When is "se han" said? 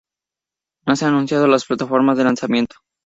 0.95-1.13